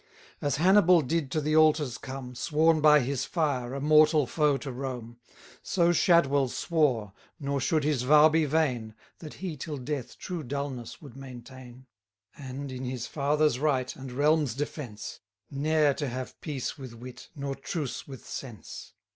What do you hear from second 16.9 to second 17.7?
wit, nor